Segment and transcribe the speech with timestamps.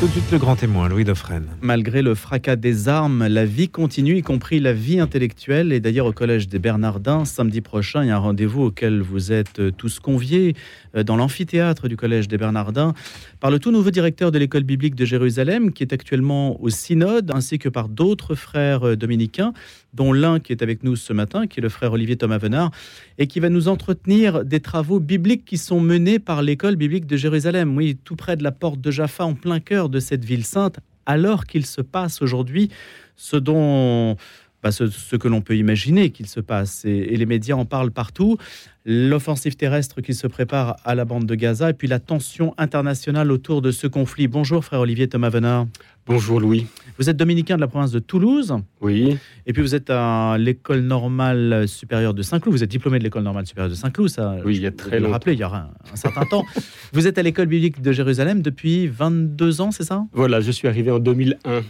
[0.00, 1.46] Tout de suite le grand témoin, Louis Dauphren.
[1.62, 5.72] Malgré le fracas des armes, la vie continue, y compris la vie intellectuelle.
[5.72, 9.32] Et d'ailleurs, au Collège des Bernardins, samedi prochain, il y a un rendez-vous auquel vous
[9.32, 10.56] êtes euh, tous conviés
[10.96, 12.92] euh, dans l'amphithéâtre du Collège des Bernardins
[13.40, 17.30] par le tout nouveau directeur de l'école biblique de Jérusalem, qui est actuellement au synode,
[17.32, 19.52] ainsi que par d'autres frères euh, dominicains,
[19.94, 22.72] dont l'un qui est avec nous ce matin, qui est le frère Olivier Thomas Venard,
[23.18, 27.16] et qui va nous entretenir des travaux bibliques qui sont menés par l'école biblique de
[27.16, 27.76] Jérusalem.
[27.76, 30.80] Oui, tout près de la porte de Jaffa, en plein cœur de cette ville sainte,
[31.06, 32.70] alors qu'il se passe aujourd'hui
[33.16, 34.16] ce dont
[34.64, 36.86] bah, ce, ce, que l'on peut imaginer qu'il se passe.
[36.86, 38.38] Et, et, les médias en parlent partout.
[38.86, 43.30] L'offensive terrestre qui se prépare à la bande de Gaza et puis la tension internationale
[43.30, 44.26] autour de ce conflit.
[44.26, 45.66] Bonjour, frère Olivier Thomas Venard.
[46.06, 46.66] Bonjour, Louis.
[46.98, 48.54] Vous êtes dominicain de la province de Toulouse.
[48.80, 49.16] Oui.
[49.46, 52.54] Et puis vous êtes à l'école normale supérieure de Saint-Cloud.
[52.54, 54.98] Vous êtes diplômé de l'école normale supérieure de Saint-Cloud, ça Oui, il y a très
[54.98, 55.12] longtemps.
[55.12, 56.44] rappelé, il y aura un, un certain temps.
[56.92, 60.04] Vous êtes à l'école biblique de Jérusalem depuis 22 ans, c'est ça?
[60.12, 61.54] Voilà, je suis arrivé en 2001.
[61.54, 61.64] Donc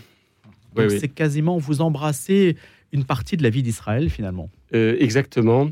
[0.76, 0.98] Oui, oui.
[1.00, 2.56] c'est quasiment vous embrassez
[2.94, 4.48] une partie de la vie d'Israël finalement.
[4.74, 5.70] Euh, exactement.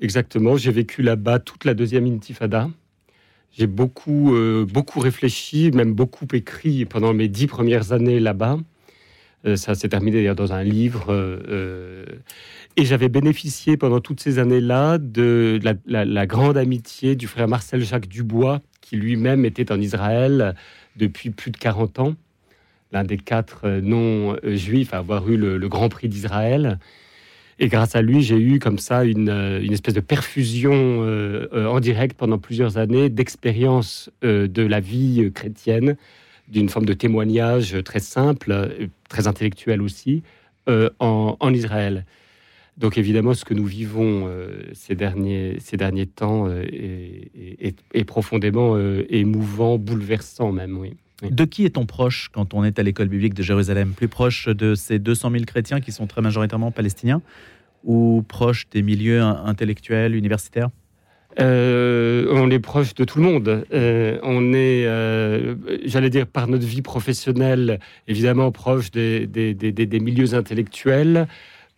[0.00, 0.56] Exactement.
[0.56, 2.70] J'ai vécu là-bas toute la deuxième intifada.
[3.56, 8.58] J'ai beaucoup, euh, beaucoup réfléchi, même beaucoup écrit pendant mes dix premières années là-bas.
[9.46, 11.10] Euh, ça s'est terminé d'ailleurs dans un livre.
[12.76, 18.06] et j'avais bénéficié pendant toutes ces années-là de la grande amitié du frère Marcel Jacques
[18.06, 20.54] Dubois, qui lui-même était en Israël
[20.96, 22.14] depuis plus de 40 ans.
[22.92, 26.78] L'un des quatre euh, non-juifs à avoir eu le, Grand Prix d'Israël.
[27.60, 31.66] Et grâce à lui, j'ai eu comme ça une, euh, une espèce de perfusion euh,
[31.66, 35.96] en direct pendant plusieurs années d'expérience de la vie chrétienne,
[36.48, 40.22] d'une forme de témoignage très simple, très intellectuel aussi,
[40.68, 42.04] en, en Israël.
[42.76, 44.28] Donc évidemment, ce que nous vivons
[44.72, 48.76] ces, derniers, ces derniers temps est, profondément
[49.08, 50.94] émouvant, bouleversant même, oui.
[51.28, 53.92] De qui est-on proche quand on est à l'école biblique de Jérusalem?
[53.96, 57.20] Plus proche de ces 200 000 chrétiens qui sont très majoritairement palestiniens
[57.84, 60.68] ou proche des milieux in- intellectuels, universitaires?
[61.38, 63.64] Euh, on est proche de tout le monde.
[63.72, 67.78] Euh, on est, euh, j'allais dire, par notre vie professionnelle,
[68.08, 71.28] évidemment proche des, des- des- des- des milieux intellectuels,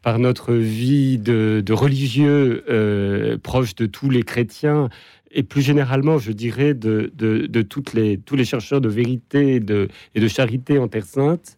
[0.00, 4.88] par notre vie de, de religieux, euh, proche de tous les chrétiens,
[5.32, 9.54] et plus généralement, je dirais, de, de- de toutes les, tous les chercheurs de vérité
[9.56, 11.56] et de, et de charité en Terre Sainte.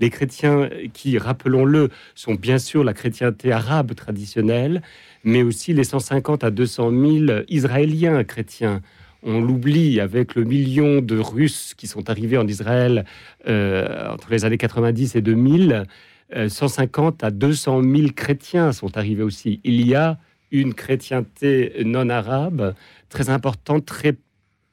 [0.00, 4.82] Les chrétiens qui, rappelons-le, sont bien sûr la chrétienté arabe traditionnelle,
[5.22, 8.80] mais aussi les 150 à 200 000 Israéliens chrétiens.
[9.22, 13.04] On l'oublie avec le million de Russes qui sont arrivés en Israël
[13.46, 15.84] euh, entre les années 90 et 2000.
[16.34, 19.60] euh, 150 à 200 000 chrétiens sont arrivés aussi.
[19.62, 20.18] Il y a
[20.50, 22.74] une chrétienté non arabe
[23.12, 24.16] très importante, très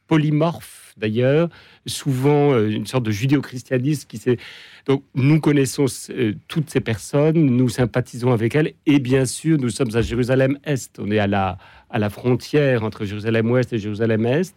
[0.08, 1.50] polymorphe d'ailleurs,
[1.86, 4.38] souvent euh, une sorte de judéo-christianisme qui s'est...
[4.86, 9.70] Donc nous connaissons euh, toutes ces personnes, nous sympathisons avec elles et bien sûr nous
[9.70, 11.58] sommes à Jérusalem-Est, on est à la,
[11.90, 14.56] à la frontière entre Jérusalem-Ouest et Jérusalem-Est.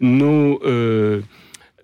[0.00, 1.22] Nos, euh,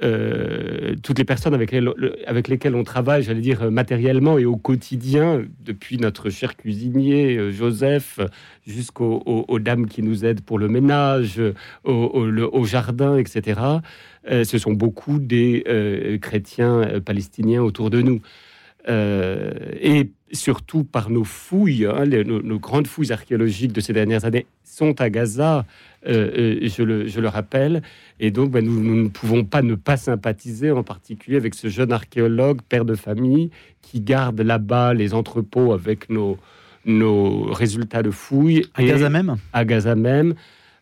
[0.02, 5.42] euh, toutes les personnes avec, lesquelles- on travaille, j'allais dire euh, matériellement et au quotidien,
[5.64, 8.20] depuis notre cher cuisinier euh, Joseph
[8.66, 11.40] jusqu'aux aux- aux dames qui nous aident pour le ménage,
[11.84, 13.60] au, jardin, etc.
[14.28, 18.20] Ce sont beaucoup des chrétiens palestiniens autour de nous.
[18.88, 23.92] Euh, et surtout par nos fouilles, hein, les- nos, nos grandes fouilles archéologiques de ces
[23.92, 25.64] dernières années sont à Gaza,
[26.06, 27.82] euh, euh, je, le, je le rappelle.
[28.20, 31.68] Et donc, ben, nous, nous ne pouvons pas ne pas sympathiser, en particulier avec ce
[31.68, 33.50] jeune archéologue, père de famille,
[33.82, 36.38] qui garde là-bas les entrepôts avec nos,
[36.84, 38.64] nos résultats de fouilles.
[38.74, 39.36] À Gaza même?
[39.52, 40.34] à Gaza même,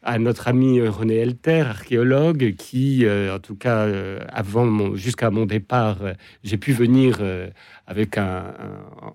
[0.05, 4.95] à notre ami euh, René Elter, archéologue, qui, euh, en tout cas, euh, avant mon-
[4.97, 5.99] jusqu'à mon départ,
[6.45, 7.19] j'ai pu venir
[7.87, 8.55] avec un,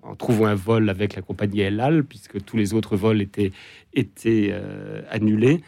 [0.02, 3.52] en trouvant un vol avec la compagnie El Al, puisque tous les autres vols étaient,
[3.94, 4.54] étaient
[5.10, 5.60] annulés.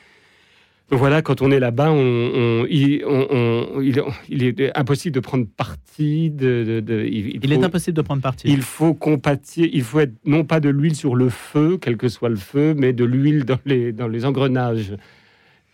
[0.93, 5.21] Voilà, quand on est là-bas, on, on- il, on- on- il- il est impossible de
[5.21, 6.31] prendre parti.
[6.31, 8.47] De, de- de- il, Il est faut- impossible de prendre parti.
[8.49, 12.09] il faut compatir, il faut être non pas de l'huile sur le feu, quel que
[12.09, 14.95] soit le feu, mais de l'huile dans les, dans les engrenages.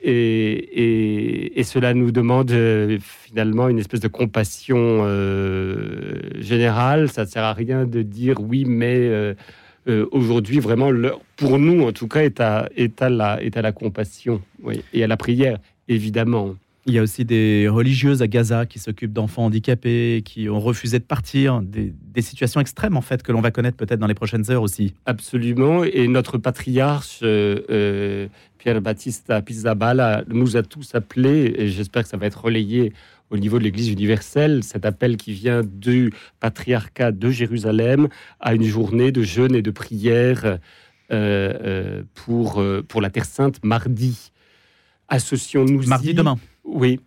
[0.00, 7.08] Et, et- et cela nous demande euh, finalement une espèce de compassion euh, générale.
[7.08, 9.34] Ça ne sert à rien de dire oui, mais euh,
[9.88, 13.56] euh, aujourd'hui, vraiment, l'heure, pour nous en tout cas, est à, est à, la, est
[13.56, 15.58] à la compassion oui, et à la prière,
[15.88, 16.54] évidemment.
[16.86, 20.98] Il y a aussi des religieuses à Gaza qui s'occupent d'enfants handicapés, qui ont refusé
[20.98, 24.14] de partir, des, des situations extrêmes en fait que l'on va connaître peut-être dans les
[24.14, 24.94] prochaines heures aussi.
[25.04, 25.84] Absolument.
[25.84, 32.08] Et notre patriarche, euh, euh, Pierre Battista Pizzaballa, nous a tous appelés, et j'espère que
[32.08, 32.94] ça va être relayé
[33.30, 38.08] au niveau de l'Église universelle, cet appel qui vient du patriarcat de Jérusalem
[38.40, 40.58] à une journée de jeûne et de prière
[41.10, 44.32] euh, pour, pour la Terre Sainte mardi.
[45.08, 46.38] Associons-nous Mardi demain.
[46.64, 47.00] Oui,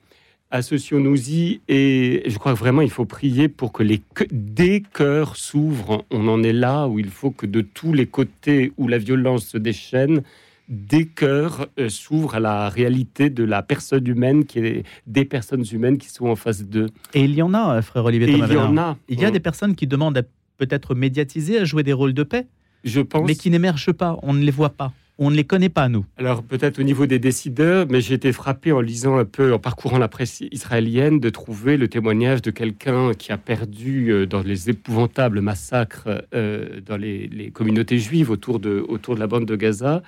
[0.52, 4.02] associons-nous-y et je crois que vraiment il faut prier pour que les
[4.32, 6.06] des cœurs s'ouvrent.
[6.12, 9.46] On en est là où il faut que de tous les côtés où la violence
[9.46, 10.24] se déchaîne,
[10.72, 15.66] des cœurs euh, s'ouvrent à la réalité de la personne humaine, qui est des personnes
[15.72, 16.88] humaines qui sont en face d'eux.
[17.14, 18.98] Et il y en a, frère Olivier Il y en a.
[19.10, 20.24] Il y a des personnes qui demandent à
[20.58, 22.48] peut-être médiatiser, à jouer des rôles de paix.
[22.84, 23.28] Je pense.
[23.28, 26.04] Mais qui n'émergent pas, on ne les voit pas on ne les connaît pas, nous.
[26.18, 29.60] Alors peut-être au niveau des décideurs, mais j'ai été frappé en lisant un peu, en
[29.60, 34.42] parcourant la presse israélienne, de trouver le témoignage de quelqu'un qui a perdu euh, dans
[34.42, 39.56] les épouvantables massacres euh, dans les, communautés juives autour de, autour de la bande de
[39.56, 40.02] Gaza,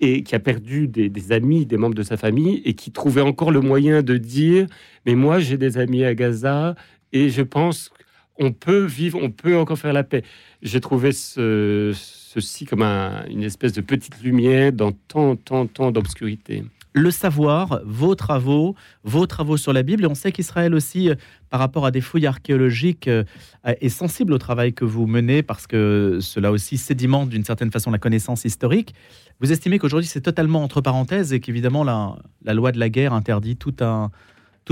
[0.00, 3.50] et qui a perdu des, amis, des membres de sa famille, et qui trouvait encore
[3.50, 4.66] le moyen de dire,
[5.06, 6.74] mais moi j'ai des amis à Gaza,
[7.12, 7.90] et je pense
[8.34, 10.22] qu'on peut vivre, on peut encore faire la paix.
[10.62, 16.62] J'ai trouvé ce ceci comme une espèce de petite lumière dans tant, tant, tant d'obscurité.
[16.92, 21.14] Le savoir, vos travaux, vos travaux sur la Bible, et on sait qu'Israël aussi, euh,
[21.48, 23.22] par rapport à des fouilles archéologiques, euh,
[23.64, 27.92] est sensible au travail que vous menez parce que cela aussi sédimente d'une certaine façon
[27.92, 28.94] la connaissance historique.
[29.40, 33.56] Vous estimez qu'aujourd'hui c'est totalement entre parenthèses et qu'évidemment la, loi de la guerre interdit
[33.56, 33.82] toute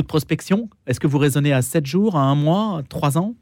[0.09, 0.69] prospection.
[0.87, 3.35] Est-ce que vous raisonnez à 7 jours, à un mois, à 3 ans?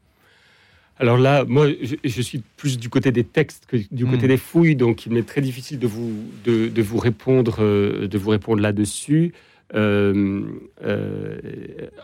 [0.99, 1.67] Alors là, moi,
[2.03, 4.29] je, suis plus du côté des textes que du côté hmm.
[4.29, 6.11] des fouilles, donc il m'est très difficile de vous,
[6.43, 9.33] de, vous répondre, euh, de vous répondre là-dessus.
[9.75, 10.43] Euh,
[10.83, 11.37] euh,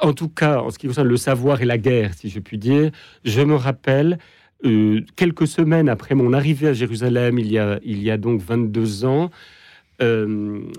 [0.01, 2.59] en tout cas, en ce qui concerne le savoir et la guerre, si je puis
[2.59, 2.91] dire,
[3.25, 4.19] je me rappelle
[5.17, 9.03] quelques semaines après mon arrivée à Jérusalem, il y a, il y a donc 22
[9.03, 9.29] ans,
[9.99, 10.77] le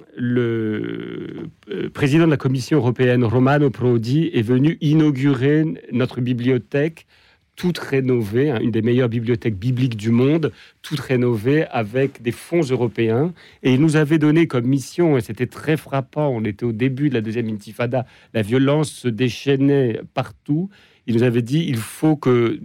[1.92, 7.06] président de la Commission européenne, Romano Prodi, est venu inaugurer notre bibliothèque
[7.56, 10.52] toute rénovée, hein, une des meilleures bibliothèques bibliques du monde,
[10.82, 13.32] toute rénovée avec des fonds européens.
[13.62, 17.08] Et il nous avait donné comme mission, et c'était très frappant, on était au début
[17.08, 20.68] de la deuxième intifada, la violence se déchaînait partout.
[21.06, 22.58] Il nous avait dit, il faut que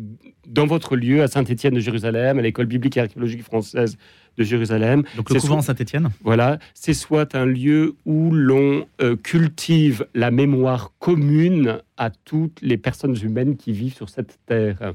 [0.47, 3.97] dans votre lieu, à Saint-Étienne de Jérusalem, à l'école biblique et archéologique française
[4.37, 5.03] de Jérusalem.
[5.15, 10.93] Donc le couvent Saint-Étienne Voilà, c'est soit un lieu où l'on euh, cultive la mémoire
[10.99, 14.93] commune à toutes les personnes humaines qui vivent sur cette terre.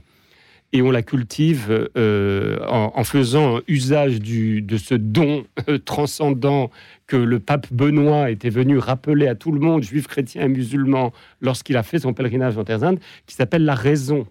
[0.75, 6.69] Et on la cultive euh, en, faisant usage du, de ce don euh, transcendant
[7.07, 11.13] que le pape Benoît était venu rappeler à tout le monde, juif, chrétien et musulman,
[11.41, 14.27] lorsqu'il a fait son pèlerinage en Terre Sainte, qui s'appelle la raison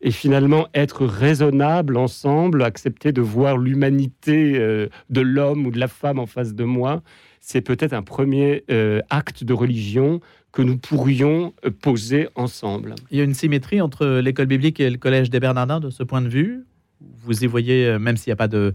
[0.00, 5.88] et finalement être raisonnable ensemble, accepter de voir l'humanité euh, de l'homme ou de la
[5.88, 7.02] femme en face de moi,
[7.40, 10.20] c'est peut-être un premier euh, acte de religion
[10.52, 12.94] que nous pourrions euh, poser ensemble.
[13.10, 16.02] Il y a une symétrie entre l'école biblique et le collège des Bernardins de ce
[16.02, 16.64] point de vue?
[17.00, 18.74] Vous y voyez, même s'il n'y a pas de,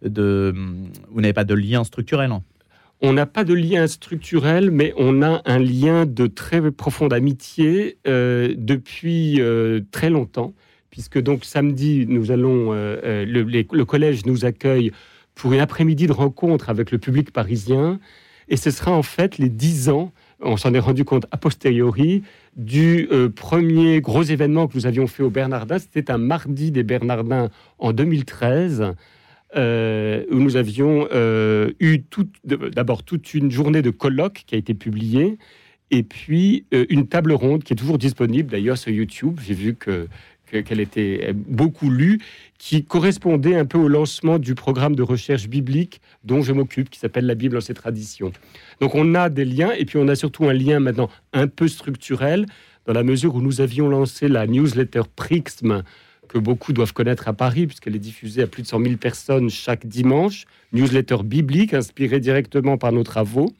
[0.00, 2.30] vous n'avez pas de lien structurel.
[2.30, 2.42] Hein?
[3.06, 7.98] On n'a pas de lien structurel, mais on a un lien de très profonde amitié
[8.04, 9.40] depuis
[9.90, 10.54] très longtemps
[10.94, 14.92] puisque donc samedi, nous allons, euh, euh, le, collège nous accueille
[15.34, 17.98] pour une après-midi de rencontre avec le public parisien,
[18.48, 22.22] et ce sera en fait les dix ans, on s'en est rendu compte a posteriori,
[22.54, 25.80] du euh, premier gros événement que nous avions fait au Bernardin.
[25.80, 28.94] C'était un mardi des Bernardins en 2013.
[29.54, 31.08] Où nous avions
[31.80, 32.04] eu
[32.44, 35.38] d'abord toute une journée de colloques qui a été publiée,
[35.90, 39.40] et puis une table ronde qui est toujours disponible d'ailleurs sur YouTube.
[39.46, 40.08] J'ai vu que
[40.62, 42.20] qu'elle était beaucoup lue,
[42.58, 47.00] qui correspondait un peu au lancement du programme de recherche biblique dont je m'occupe, qui
[47.00, 48.30] s'appelle La Bible en ses traditions.
[48.80, 51.66] Donc on a des liens, et puis on a surtout un lien maintenant un peu
[51.66, 52.46] structurel,
[52.86, 55.82] dans la mesure où nous avions lancé la newsletter Prixm,
[56.34, 59.50] que beaucoup doivent connaître à Paris, puisqu'elle est diffusée à plus de 100 000 personnes
[59.50, 63.54] chaque dimanche, newsletter biblique inspirée directement par nos travaux.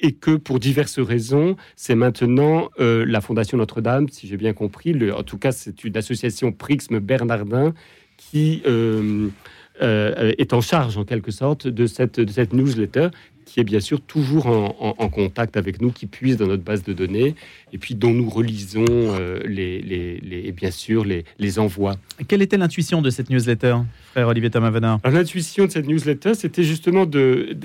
[0.00, 4.94] Et que pour diverses raisons, c'est maintenant euh, la Fondation Notre-Dame, si j'ai bien compris,
[5.10, 7.74] en tout cas c'est une association Prixme Bernardin
[8.16, 9.28] qui euh,
[9.82, 13.08] euh, est en charge en quelque sorte de cette, de cette newsletter
[13.44, 16.92] qui est bien sûr toujours en, contact avec nous, qui puise dans notre base de
[16.92, 17.36] données,
[17.72, 19.16] et puis dont nous relisons
[19.46, 21.94] les, les, les, bien sûr les, les envois.
[22.26, 23.76] Quelle était l'intuition de cette newsletter,
[24.10, 27.56] frère Olivier Thomas L'intuition de cette newsletter, c'était justement de,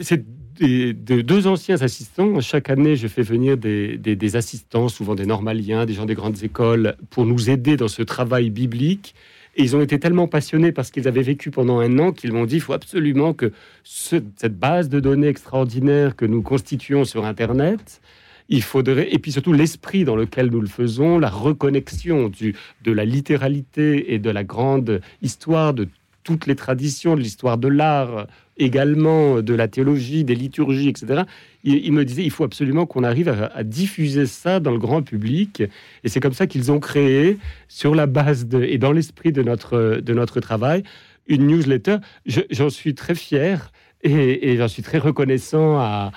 [0.61, 2.39] de deux anciens assistants.
[2.41, 6.95] Chaque année, je fais venir des, assistants, souvent des normaliens, des gens des grandes écoles,
[7.09, 9.15] pour nous aider dans ce travail biblique.
[9.55, 12.45] Et ils ont été tellement passionnés parce qu'ils avaient vécu pendant un an qu'ils m'ont
[12.45, 13.51] dit il faut absolument que
[13.83, 18.01] cette base de données extraordinaire que nous constituons sur Internet,
[18.47, 23.05] il faudrait, et puis surtout l'esprit dans lequel nous le faisons, la reconnexion de la
[23.05, 25.87] littéralité et de la grande histoire de
[26.23, 28.27] toutes les traditions, de l'histoire de l'art,
[28.61, 31.23] également de la théologie, des liturgies, etc.
[31.63, 35.63] Il, me disait, il faut absolument qu'on arrive à, diffuser ça dans le grand public.
[36.03, 37.37] Et c'est comme ça qu'ils ont créé,
[37.67, 40.83] sur la base et dans l'esprit de notre, de notre travail,
[41.27, 41.97] une newsletter.
[42.25, 43.71] J'en suis très fier.
[44.03, 46.11] Et, j'en suis très reconnaissant à,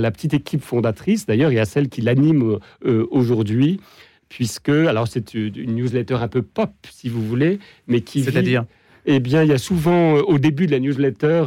[0.00, 3.80] la petite équipe fondatrice, d'ailleurs, il y a celle qui l'anime euh, aujourd'hui,
[4.28, 8.22] puisque, alors c'est une newsletter un peu pop, si vous voulez, mais qui...
[8.22, 8.66] C'est-à-dire?
[9.06, 11.44] Eh bien, il y a souvent, euh, au début de la newsletter,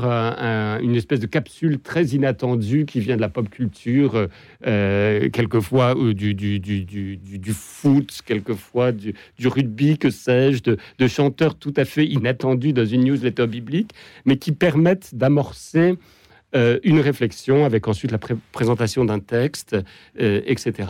[0.81, 4.27] une espèce de capsule très inattendue qui vient de la pop culture,
[4.65, 9.13] euh, quelquefois euh, du, foot, quelquefois du,
[9.45, 13.91] rugby, que sais-je, de, chanteurs tout à fait inattendus dans une newsletter biblique,
[14.25, 15.95] mais qui permettent d'amorcer
[16.83, 18.19] une réflexion avec ensuite la
[18.51, 19.75] présentation d'un texte,
[20.15, 20.87] etc.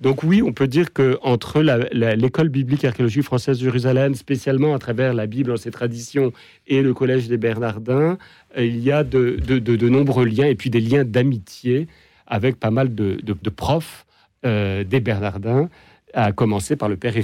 [0.00, 4.78] Donc oui, on peut dire que entre l'école biblique archéologie française de Jérusalem, spécialement à
[4.78, 6.32] travers la Bible en ses traditions,
[6.66, 8.16] et le collège des Bernardins,
[8.56, 11.86] euh, il y a de, nombreux liens et puis des liens d'amitié
[12.26, 14.06] avec pas mal de, profs
[14.46, 15.68] euh, des Bernardins,
[16.14, 17.14] à commencer par le père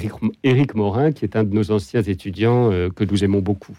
[0.44, 3.76] Éric, Morin, qui est un de nos anciens étudiants euh, que nous aimons beaucoup.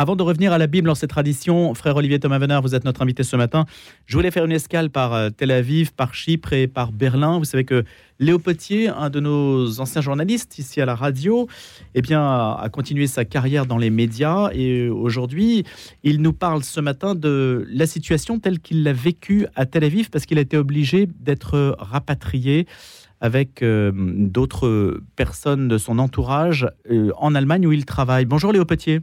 [0.00, 2.84] Avant de revenir à la Bible en ses traditions, frère Olivier Thomas Venard, vous êtes
[2.84, 3.66] notre invité ce matin.
[4.06, 7.36] Je voulais faire une escale par euh, Tel Aviv, par Chypre et par Berlin.
[7.38, 7.82] Vous savez que
[8.20, 11.48] Léo Potier, un de nos anciens journalistes ici à la radio,
[11.96, 15.64] eh bien, a continué sa carrière dans les médias et aujourd'hui,
[16.04, 20.10] il nous parle ce matin de la situation telle qu'il l'a vécue à Tel Aviv
[20.10, 22.68] parce qu'il a été obligé d'être rapatrié
[23.20, 28.26] avec euh, d'autres personnes de son entourage euh, en Allemagne où il travaille.
[28.26, 29.00] Bonjour Léo Potier.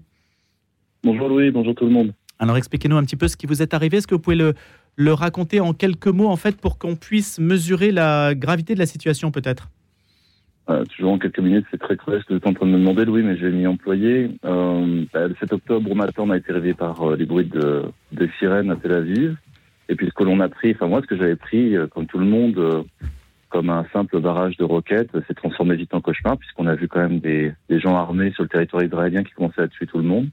[1.06, 2.14] Bonjour Louis, bonjour tout le monde.
[2.40, 3.98] Alors expliquez-nous un petit peu ce qui vous est arrivé.
[3.98, 4.56] Est-ce que vous pouvez le,
[4.96, 8.88] le raconter en quelques mots en fait pour qu'on puisse mesurer la gravité de la
[8.88, 9.70] situation peut-être?
[10.68, 12.72] Euh, toujours en quelques minutes, c'est très cruel ce que vous êtes en train de
[12.72, 14.32] me demander, Louis, mais j'ai mis employé.
[14.46, 17.46] Euh, bah, le 7 octobre, au matin, on a été réveillé par euh, les bruits
[17.46, 19.38] de, de, sirènes à Tel Aviv.
[19.90, 22.18] Et puis ce que l'on a pris, enfin moi, ce que j'avais pris, comme tout
[22.18, 22.84] le monde,
[23.50, 27.02] comme un simple barrage de roquettes, s'est transformé vite en cauchemar, puisqu'on a vu quand
[27.02, 30.04] même des, des gens armés sur le territoire israélien qui commençaient à tuer tout le
[30.04, 30.30] monde.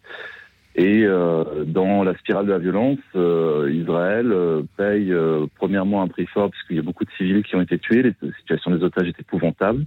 [0.75, 6.09] Et euh, dans la spirale de la violence, euh, Israël euh, paye euh, premièrement un
[6.09, 8.83] prix fort puisqu'il y a beaucoup de civils qui ont été tués, les situations des
[8.83, 9.85] otages est épouvantable.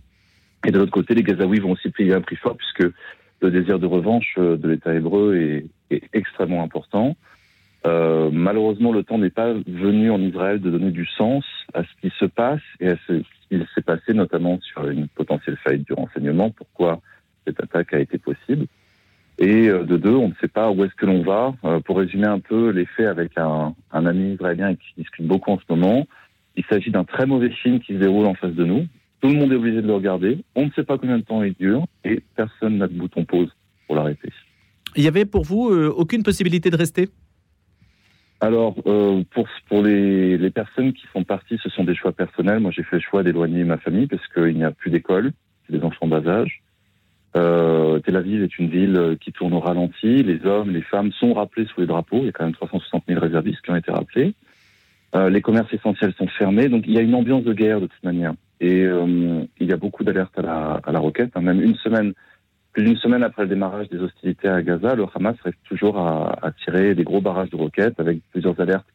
[0.68, 2.94] Et de l'autre côté, les Gazaouis vont aussi payer un prix fort puisque
[3.42, 7.16] le désir de revanche de l'État hébreu est, est, extrêmement important.
[7.84, 12.14] malheureusement, le temps n'est pas venu en Israël de donner du sens à ce qui
[12.20, 13.14] se passe et à ce
[13.50, 16.50] qui s'est passé, notamment sur une potentielle faillite du renseignement.
[16.50, 17.02] Pourquoi
[17.46, 18.66] cette attaque a été possible?
[19.38, 21.54] Et euh, de deux, on ne sait pas où est-ce que l'on va.
[21.64, 25.52] Euh, pour résumer un peu les faits avec un, un ami israélien qui discute beaucoup
[25.52, 26.08] en ce moment,
[26.56, 28.88] il s'agit d'un très mauvais film qui se déroule en face de nous.
[29.22, 30.44] Tout le monde est obligé de le regarder.
[30.56, 33.50] On ne sait pas combien de temps il dure et personne n'a de bouton pause
[33.88, 34.30] pour l'arrêter.
[34.96, 37.10] Il y avait pour vous euh, aucune possibilité de rester?
[38.40, 42.60] Alors, euh, pour, pour les, les, personnes qui font partie, ce sont des choix personnels.
[42.60, 45.32] Moi, j'ai fait le choix d'éloigner ma famille parce qu'il n'y a plus d'école,
[45.70, 46.62] des enfants bas âge.
[47.36, 50.24] Euh, Tel Aviv est une ville qui tourne au ralenti.
[50.24, 52.20] Les hommes, les femmes sont rappelés sous les drapeaux.
[52.20, 54.34] Il y a quand même 360 000 réservistes qui ont été rappelés.
[55.16, 56.70] Euh, les commerces essentiels sont fermés.
[56.70, 58.34] Donc il y a une ambiance de guerre de toute manière.
[58.62, 61.32] Et euh, il y a beaucoup d'alertes à la, à la roquette.
[61.36, 61.42] Hein.
[61.42, 62.14] Même une semaine,
[62.72, 66.38] plus d'une semaine après le démarrage des hostilités à Gaza, le Hamas reste toujours à,
[66.42, 68.88] à tirer des gros barrages de roquettes avec plusieurs alertes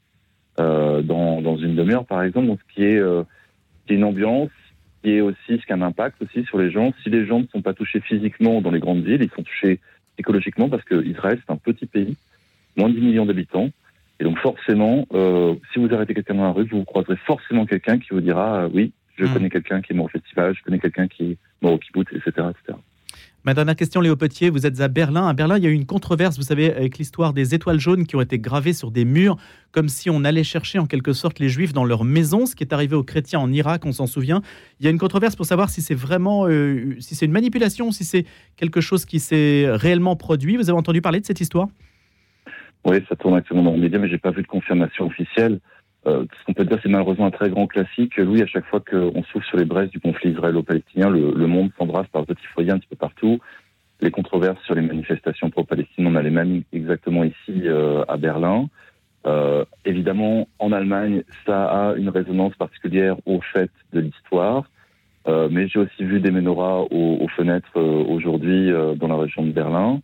[0.60, 2.46] euh, dans, dans, une demi-heure par exemple.
[2.46, 3.22] Donc ce qui est, euh,
[3.88, 4.50] une ambiance
[5.02, 6.92] qui est aussi ce qui a un impact aussi sur les gens.
[7.02, 9.80] Si les gens ne sont pas touchés physiquement dans les grandes villes, ils sont touchés
[10.18, 12.16] écologiquement parce que Israël c'est un petit pays,
[12.76, 13.70] moins de 10 millions d'habitants.
[14.18, 17.98] Et donc forcément, euh, si vous arrêtez quelqu'un dans la rue, vous croiserez forcément quelqu'un
[17.98, 19.32] qui vous dira euh, oui, je hmm.
[19.32, 22.12] connais quelqu'un qui est mort au festival, je connais quelqu'un qui est mort au kibbutz,
[22.12, 22.78] etc., etc.
[23.42, 25.26] Ma dernière question, Léo Petier, vous êtes à Berlin.
[25.26, 28.06] À Berlin, il y a eu une controverse, vous savez, avec l'histoire des étoiles jaunes
[28.06, 29.38] qui ont été gravées sur des murs,
[29.72, 32.62] comme si on allait chercher en quelque sorte les juifs dans leur maison, ce qui
[32.62, 34.42] est arrivé aux chrétiens en Irak, on s'en souvient.
[34.78, 37.92] Il y a une controverse pour savoir si c'est vraiment, euh, si c'est une manipulation,
[37.92, 40.58] si c'est quelque chose qui s'est réellement produit.
[40.58, 41.68] Vous avez entendu parler de cette histoire?
[42.84, 45.60] Oui, ça tourne actuellement dans les médias, mais j'ai pas vu de confirmation officielle.
[46.06, 48.16] Euh, ce qu'on peut dire, c'est malheureusement un très grand classique.
[48.16, 51.70] Louis, à chaque fois qu'on souffle sur les braises du conflit israélo-palestinien, le, le, monde
[51.78, 53.38] s'embrasse par petits foyers un petit peu partout.
[54.00, 58.68] Les controverses sur les manifestations pro-palestiniennes, on a les mêmes exactement ici euh, à Berlin.
[59.26, 64.64] Euh, évidemment, en Allemagne, ça a une résonance particulière au fait de l'histoire.
[65.28, 69.16] Euh, mais j'ai aussi vu des menorahs aux, aux fenêtres euh, aujourd'hui euh, dans la
[69.16, 70.00] région de Berlin.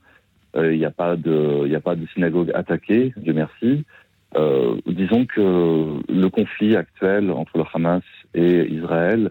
[0.59, 3.85] Il n'y a pas de, il a pas de synagogue attaquée, Dieu merci.
[4.37, 8.03] Euh, disons que le conflit actuel entre le Hamas
[8.35, 9.31] Et Israël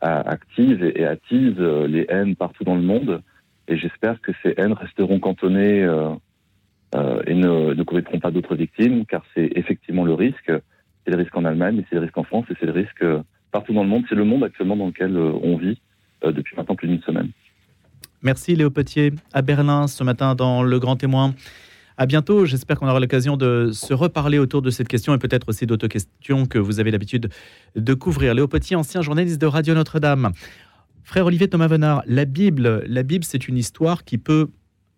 [0.00, 3.22] active et, attise les haines partout dans le monde.
[3.66, 9.24] Et j'espère que ces haines resteront cantonnées et ne, ne commettront pas d'autres victimes, car
[9.34, 10.52] c'est effectivement le risque.
[11.04, 13.04] C'est le risque en Allemagne, c'est le risque en France, et c'est le risque
[13.50, 14.04] partout dans le monde.
[14.08, 15.80] C'est le monde actuellement dans lequel on vit
[16.22, 17.30] depuis maintenant plus d'une semaine.
[18.22, 21.34] Merci Léo Petier à Berlin ce matin dans Le Grand Témoin.
[21.98, 22.44] À bientôt.
[22.44, 25.88] J'espère qu'on aura l'occasion de se reparler autour de cette question et peut-être aussi d'autres
[25.88, 27.30] questions que vous avez l'habitude
[27.74, 28.34] de couvrir.
[28.34, 30.32] Léo Petier, ancien journaliste de Radio Notre-Dame.
[31.04, 34.48] Frère Olivier Thomas Venard, la Bible, la Bible, c'est une histoire qui peut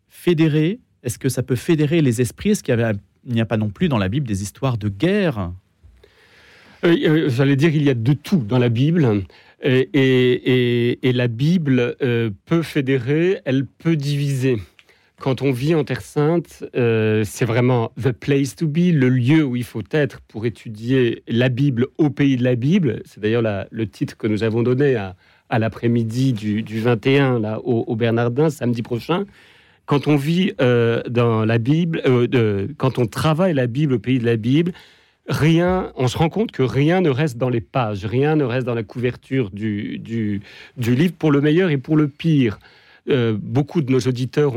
[0.08, 0.80] fédérer.
[1.04, 2.50] Est-ce que ça peut fédérer les esprits?
[2.50, 5.52] Est-ce qu'il n'y a pas non plus dans la Bible des histoires de guerre?
[6.84, 9.22] Euh, euh, J'allais dire, il y a de tout dans la Bible.
[9.62, 14.58] Et, la Bible euh, peut fédérer, elle peut diviser.
[15.20, 19.42] Quand on vit en Terre Sainte, euh, c'est vraiment the place to be, le lieu
[19.42, 23.02] où il faut être pour étudier la Bible au pays de la Bible.
[23.04, 25.16] C'est d'ailleurs le titre que nous avons donné à,
[25.58, 29.24] l'après-midi du, 21 là, au, Bernardin, samedi prochain.
[29.86, 32.00] Quand on vit euh, dans la Bible,
[32.76, 34.72] quand on travaille la Bible au pays de la Bible,
[35.28, 38.66] rien, on se rend compte que rien ne reste dans les pages, rien ne reste
[38.66, 40.00] dans la couverture du,
[40.76, 42.58] livre pour le meilleur et pour le pire.
[43.08, 44.54] Euh, beaucoup de nos auditeurs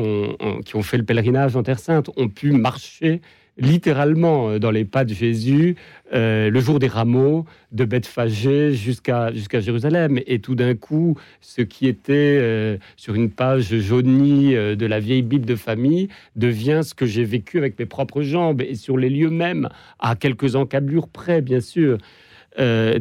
[0.65, 3.21] qui ont fait le pèlerinage en Terre Sainte ont pu marcher
[3.57, 5.75] littéralement euh, dans les pas de Jésus
[6.13, 10.19] euh, le jour des rameaux de Bethphagée jusqu'à Jérusalem.
[10.27, 15.45] Et tout d'un coup, ce qui était sur une page jaunie de la vieille Bible
[15.45, 19.29] de famille devient ce que j'ai vécu avec mes propres jambes et sur les lieux
[19.29, 21.97] mêmes, à quelques encablures près, bien sûr.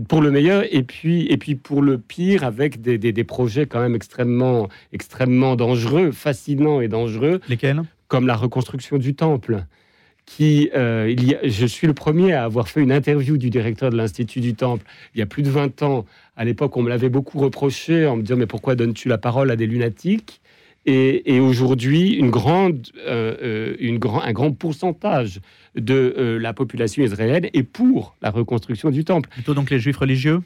[0.09, 3.67] Pour le meilleur et puis, et puis pour le pire avec des, des, des, projets
[3.67, 7.41] quand même extrêmement, extrêmement dangereux, fascinants et dangereux.
[7.49, 7.83] Lesquels?
[8.09, 9.65] Comme la reconstruction du temple
[10.31, 13.91] qui, euh, il y je suis le premier à avoir fait une interview du directeur
[13.91, 16.07] de l'Institut du Temple il y a plus de 20 ans.
[16.37, 19.51] À l'époque, on me l'avait beaucoup reproché en me disant mais pourquoi donnes-tu la parole
[19.51, 20.41] à des lunatiques?
[20.87, 25.41] Et, aujourd'hui, une grande, euh, euh, une grand, un grand pourcentage
[25.77, 29.29] de la population israélienne est pour la reconstruction du Temple.
[29.29, 30.41] Plutôt donc les juifs religieux?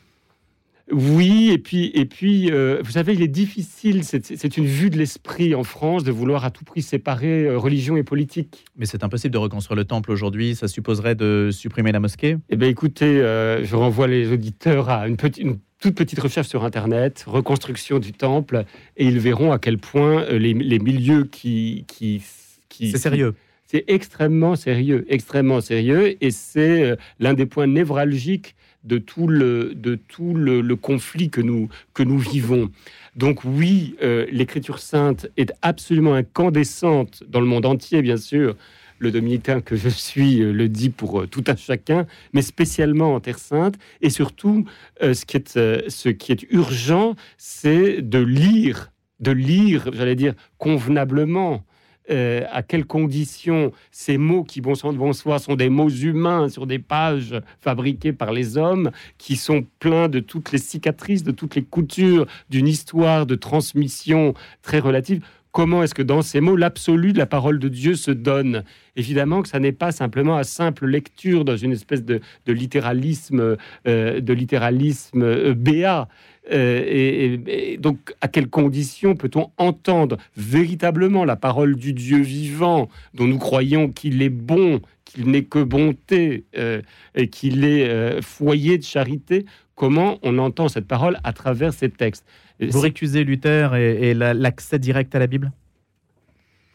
[0.93, 4.99] Oui, et puis, et puis euh, vous savez, il est difficile, c'est une vue de
[4.99, 8.67] l'esprit en France de vouloir à tout prix séparer euh, religion et politique.
[8.77, 12.37] Mais c'est impossible de reconstruire le temple aujourd'hui, ça supposerait de supprimer la mosquée?
[12.51, 16.49] Eh bien écoutez, euh, je renvoie les auditeurs à une, petite, une toute petite recherche
[16.49, 18.65] sur Internet, reconstruction du temple,
[18.97, 21.85] et ils verront à quel point les, milieux qui...
[21.87, 22.23] qui,
[22.71, 23.35] qui c'est sérieux
[23.67, 29.97] c'est extrêmement sérieux, extrêmement sérieux, et c'est l'un des points névralgiques de tout le, de
[29.97, 32.71] tout le, conflit que nous, que nous vivons.
[33.17, 38.57] Donc oui, euh, l'écriture sainte est absolument incandescente dans le monde entier, bien sûr.
[39.05, 43.15] Le dominicain que je suis euh, le dit pour euh, tout un chacun, mais spécialement
[43.15, 43.75] en Terre Sainte.
[44.01, 44.65] Et surtout,
[45.01, 45.59] ce, qui est,
[45.91, 51.65] ce qui est urgent, c'est de lire, de lire, j'allais dire, convenablement
[52.11, 56.51] euh, à quelles conditions ces mots qui, bon sang de bonsoir, sont des mots humains
[56.51, 61.33] sur des pages fabriquées par les hommes, qui sont pleins de toutes les cicatrices, de
[61.33, 65.23] toutes les coutures d'une histoire de transmission très relative.
[65.55, 68.65] Comment est-ce que dans ces mots, l'absolu de la parole de Dieu se donne
[68.97, 74.21] Évidemment que ça n'est pas simplement à simple lecture dans une espèce de, littéralisme, euh,
[74.21, 76.09] de littéralisme euh, béat.
[76.51, 83.29] Euh, et, donc, à quelles conditions peut-on entendre véritablement la parole du Dieu vivant, dont
[83.29, 84.81] nous croyons qu'il est bon,
[85.15, 86.83] qu'il n'est que bonté euh,
[87.15, 89.47] et qu'il est euh, foyer de charité
[89.77, 92.25] Comment on entend cette parole à travers ces textes?
[92.61, 95.51] Vous récusez Luther et, l'accès direct à la Bible?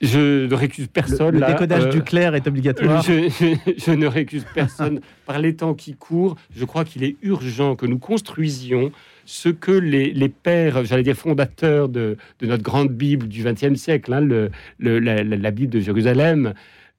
[0.02, 1.40] Je ne récuse personne.
[1.40, 3.02] Le, décodage du clair est obligatoire.
[3.02, 5.02] je, ne récuse personne.
[5.26, 8.92] Par les temps qui courent, je crois qu'il est urgent que nous construisions
[9.26, 14.50] ce que les, pères, j'allais dire fondateurs de, notre grande Bible du XXe siècle, hein,
[14.80, 16.54] la, Bible de Jérusalem,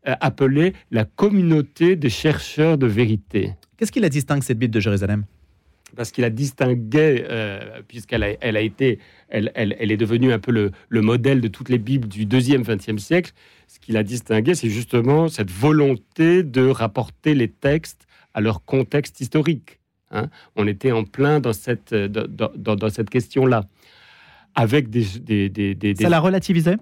[0.06, 3.52] euh, appelaient la communauté des chercheurs de vérité.
[3.76, 5.24] Qu'est-ce qui la distingue, cette Bible de Jérusalem?
[5.96, 10.38] Parce qu'il a distingué, euh, puisqu'elle a, elle a été, elle, elle, est devenue un
[10.38, 13.32] peu le, le, modèle de toutes les Bibles du deuxième, vingtième siècle.
[13.66, 19.20] Ce qu'il a distingué, c'est justement cette volonté de rapporter les textes à leur contexte
[19.20, 19.80] historique.
[20.12, 20.28] Hein.
[20.56, 23.64] on était en plein dans cette, dans, cette question-là.
[24.56, 25.04] Avec des,
[25.48, 26.76] des, Ça la relativisait?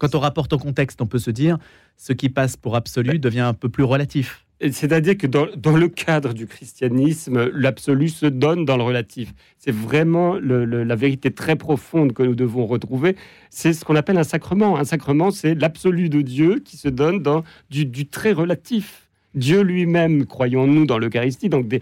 [0.00, 1.58] Quand on rapporte au contexte, on peut se dire
[1.98, 4.46] ce qui passe pour absolu devient un peu plus relatif.
[4.72, 9.32] C'est-à-dire que dans, le cadre du christianisme, l'absolu se donne dans le relatif.
[9.58, 13.16] C'est vraiment la vérité très profonde que nous devons retrouver.
[13.50, 14.78] C'est ce qu'on appelle un sacrement.
[14.78, 19.10] Un sacrement, c'est l'absolu de Dieu qui se donne dans du, du très relatif.
[19.34, 21.80] Dieu lui-même, croyons-nous dans l'Eucharistie, donc des,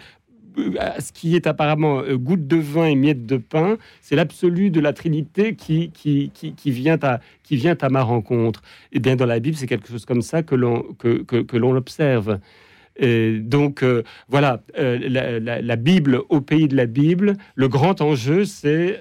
[0.57, 4.93] ce qui est apparemment goutte de vin et miette de pain, c'est l'absolu de la
[4.93, 8.63] Trinité qui, qui, qui, vient à, qui vient à ma rencontre.
[8.93, 11.43] Et eh bien dans la Bible, c'est quelque chose comme ça que l'on que, que,
[11.43, 12.39] que observe.
[13.01, 13.85] Donc
[14.29, 19.01] voilà, la, la, Bible au pays de la Bible, le grand enjeu, c'est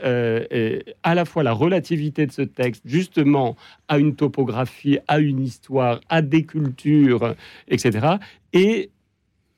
[1.02, 3.56] à la fois la relativité de ce texte, justement,
[3.88, 7.34] à une topographie, à une histoire, à des cultures,
[7.70, 8.18] etc.
[8.54, 8.92] Et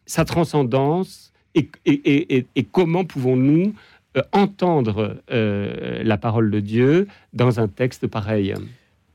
[0.05, 3.73] sa transcendance et, comment pouvons-nous
[4.17, 8.53] euh, entendre euh, la parole de Dieu dans un texte pareil?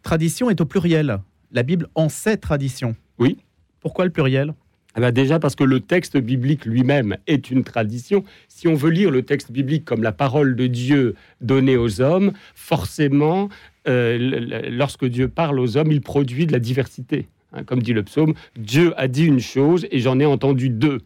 [0.02, 1.20] Tradition est au pluriel.
[1.52, 2.94] La Bible en sait tradition.
[3.18, 3.38] Oui.
[3.80, 4.54] Pourquoi le pluriel?
[4.96, 8.24] Eh ben, déjà parce que le texte biblique lui-même est une tradition.
[8.48, 12.32] Si on veut lire le texte biblique comme la parole de Dieu donnée aux hommes,
[12.54, 13.48] forcément,
[13.88, 17.26] euh, lorsque Dieu parle aux hommes, il produit de la diversité.
[17.52, 21.00] Hein, comme dit le psaume, Dieu a dit une chose et j'en ai entendu deux.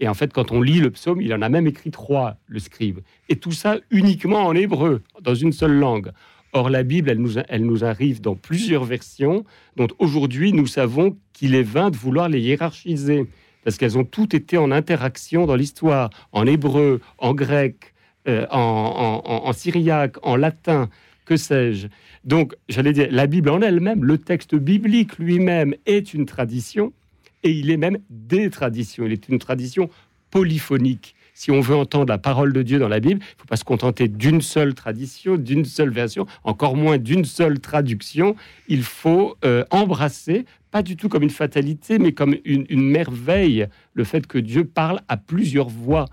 [0.00, 2.60] Et en fait, quand on lit le psaume, il en a même écrit trois, le
[2.60, 3.00] scribe.
[3.28, 6.12] Et tout ça uniquement en hébreu, dans une seule langue.
[6.52, 9.44] Or, la Bible, elle nous, elle nous arrive dans plusieurs versions,
[9.76, 13.26] dont aujourd'hui, nous savons qu'il est vain de vouloir les hiérarchiser,
[13.64, 17.92] parce qu'elles ont toutes été en interaction dans l'histoire, en hébreu, en grec,
[18.28, 20.88] euh, en, en, en syriaque, en latin,
[21.26, 21.88] que sais-je.
[22.24, 26.92] Donc, j'allais dire, la Bible en elle-même, le texte biblique lui-même est une tradition,
[27.42, 29.04] et il est même des traditions.
[29.04, 29.88] Il est une tradition
[30.30, 31.14] polyphonique.
[31.34, 33.56] Si on veut entendre la parole de Dieu dans la Bible, il ne faut pas
[33.56, 38.34] se contenter d'une seule tradition, d'une seule version, encore moins d'une seule traduction.
[38.66, 43.68] Il faut euh, embrasser, pas du tout comme une fatalité, mais comme une, une merveille,
[43.94, 46.06] le fait que Dieu parle à plusieurs voix.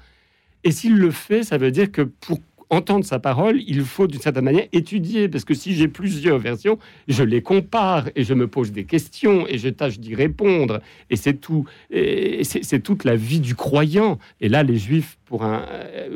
[0.63, 4.19] Et s'il le fait, ça veut dire que pour entendre sa parole, il faut d'une
[4.19, 8.47] certaine manière étudier, parce que si j'ai plusieurs versions, je les compare et je me
[8.47, 10.81] pose des questions et je tâche d'y répondre.
[11.09, 14.19] Et c'est tout, c'est toute la vie du croyant.
[14.41, 15.65] Et là, les Juifs, pour, un,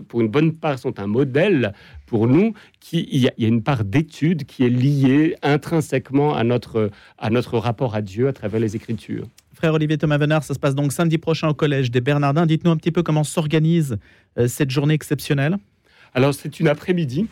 [0.08, 1.74] pour une bonne part, sont un modèle
[2.06, 2.54] pour nous.
[2.80, 7.58] Qui, il, y a, une part d'étude qui est liée intrinsèquement à notre, à notre
[7.58, 9.28] rapport à Dieu à travers les Écritures.
[9.54, 12.46] Frère Olivier Thomas Venard, ça se passe donc samedi prochain au Collège des Bernardins.
[12.46, 13.98] Dites-nous un petit peu comment s'organise
[14.38, 15.58] euh, cette journée exceptionnelle.
[16.14, 17.28] Alors, c'est une après-midi.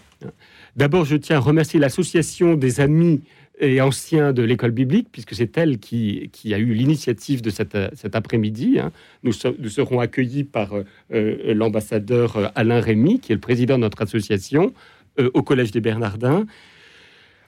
[0.75, 3.21] D'abord, je tiens à remercier l'association des amis
[3.59, 7.75] et anciens de l'école biblique, puisque c'est elle qui, a eu l'initiative de cet,
[8.13, 8.79] après-midi.
[8.79, 8.91] Hein.
[9.23, 14.73] Nous, serons accueillis par euh, l'ambassadeur Alain Rémy, qui est le président de notre association,
[15.19, 16.45] euh, au Collège des Bernardins.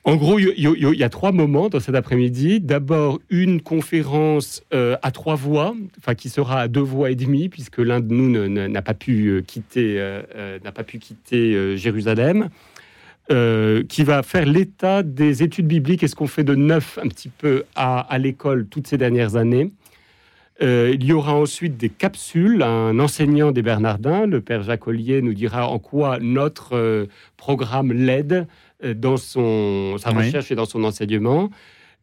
[0.05, 2.61] En gros, il y, a trois moments dans cet après-midi.
[2.61, 7.49] D'abord, une conférence euh, à trois voix, enfin qui sera à deux voix et demie,
[7.49, 12.49] puisque l'un de nous n'a pas pu euh, quitter, euh, n'a pas pu quitter Jérusalem,
[13.29, 17.29] qui va faire l'état des études bibliques et ce qu'on fait de neuf un petit
[17.29, 19.71] peu à, l'école toutes ces dernières années.
[20.61, 22.63] il y aura ensuite des capsules.
[22.63, 27.07] Un enseignant des Bernardins, le père Jacques nous dira en quoi notre
[27.37, 28.47] programme l'aide
[28.95, 31.49] dans son, sa recherche et dans son enseignement.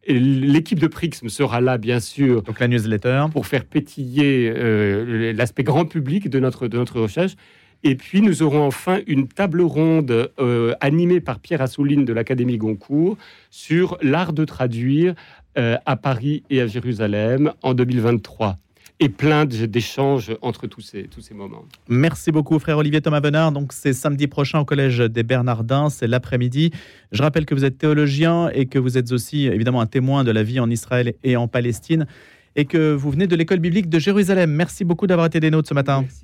[0.07, 2.41] L'équipe de Prixm sera là, bien sûr.
[2.41, 3.25] Donc la newsletter.
[3.31, 7.35] Pour faire pétiller euh, l'aspect grand public de notre, de notre recherche.
[7.83, 12.57] Et puis nous aurons enfin une table ronde euh, animée par Pierre Assouline de l'Académie
[12.57, 13.17] Goncourt
[13.51, 15.13] sur l'art de traduire
[15.55, 18.57] à Paris et à Jérusalem en 2023
[18.99, 21.65] et plein d'échanges entre tous ces, tous ces moments.
[21.87, 23.51] Merci beaucoup, frère Olivier Thomas Benard.
[23.51, 26.71] Donc, c'est samedi prochain au Collège des Bernardins, c'est l'après-midi.
[27.11, 30.31] Je rappelle que vous êtes théologien et que vous êtes aussi, évidemment, un témoin de
[30.31, 32.07] la vie en Israël et en Palestine
[32.55, 34.51] et que vous venez de l'école biblique de Jérusalem.
[34.51, 36.03] Merci beaucoup d'avoir été des nôtres ce matin.